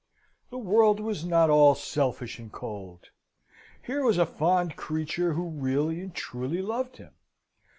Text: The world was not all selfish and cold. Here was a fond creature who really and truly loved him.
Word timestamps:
The 0.49 0.57
world 0.57 0.99
was 0.99 1.23
not 1.23 1.51
all 1.51 1.75
selfish 1.75 2.39
and 2.39 2.51
cold. 2.51 3.11
Here 3.83 4.03
was 4.03 4.17
a 4.17 4.25
fond 4.25 4.75
creature 4.75 5.33
who 5.33 5.47
really 5.47 6.01
and 6.01 6.11
truly 6.15 6.63
loved 6.63 6.97
him. 6.97 7.11